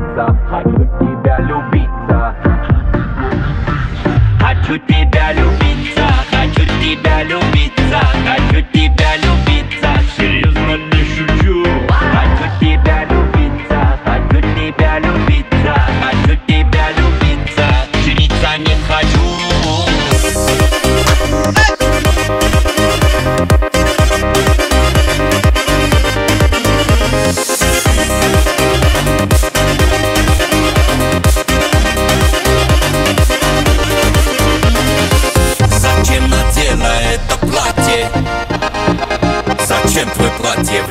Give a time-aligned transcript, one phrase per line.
[0.00, 2.34] влюбиться Хочу тебя любиться.
[4.40, 5.49] Хочу тебя любить.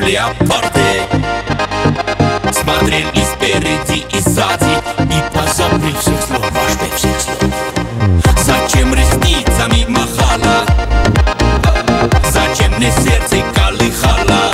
[0.00, 1.02] в леопарде
[3.14, 7.52] и спереди, и сзади И позабыв всех слов, аж всех слов.
[8.42, 10.64] Зачем ресницами махала?
[12.30, 14.50] Зачем мне сердце колыхало?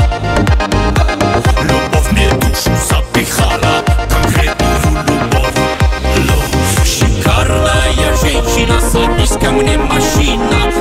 [1.62, 3.84] Любовь мне душу запихала.
[4.10, 5.54] Конкретную любовь.
[6.84, 10.75] Шикарная женщина, садись ко мне машина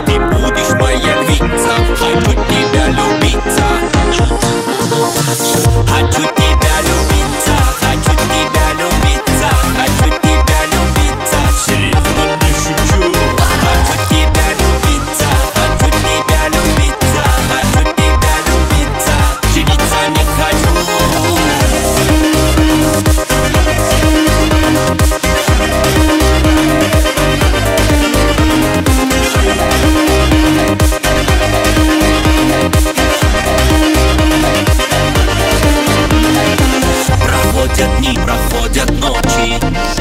[39.02, 39.95] 过去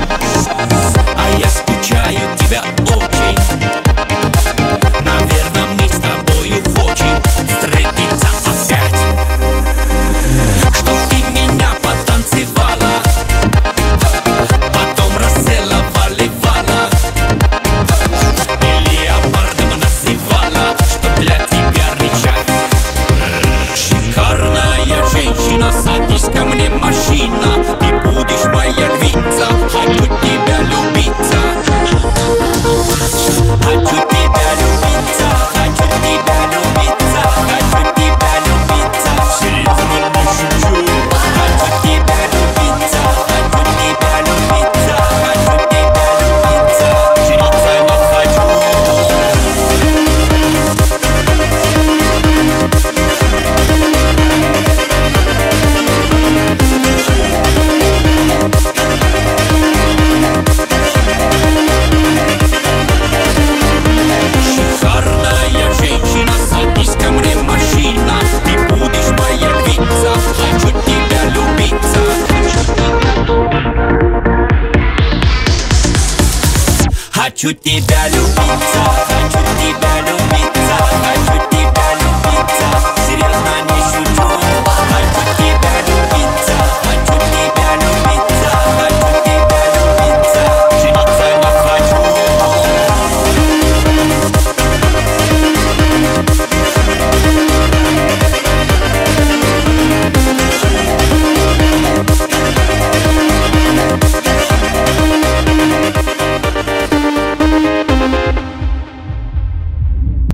[77.24, 83.03] Хочу тебя любить, хочу тебя любить, хочу тебя любить.